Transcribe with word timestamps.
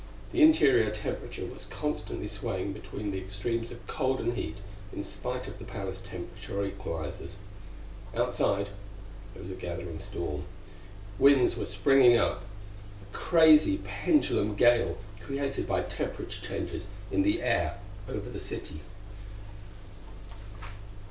The 0.31 0.41
interior 0.41 0.89
temperature 0.89 1.45
was 1.45 1.65
constantly 1.67 2.25
swaying 2.27 2.73
between 2.73 3.11
the 3.11 3.19
extremes 3.19 3.69
of 3.69 3.85
cold 3.85 4.19
and 4.19 4.35
heat, 4.35 4.55
in 4.91 5.03
spite 5.03 5.47
of 5.47 5.59
the 5.59 5.63
palace 5.63 6.01
temperature 6.01 6.65
equalizers. 6.65 7.33
Outside, 8.15 8.69
there 9.35 9.43
was 9.43 9.51
a 9.51 9.55
gathering 9.55 9.99
storm. 9.99 10.45
Winds 11.19 11.55
were 11.55 11.65
springing 11.65 12.17
up 12.17 12.43
a 13.03 13.15
crazy, 13.15 13.77
pendulum 13.83 14.55
gale 14.55 14.97
created 15.19 15.67
by 15.67 15.81
the 15.81 15.89
temperature 15.91 16.41
changes 16.43 16.87
in 17.11 17.21
the 17.21 17.43
air 17.43 17.77
over 18.09 18.27
the 18.27 18.39
city. 18.39 18.79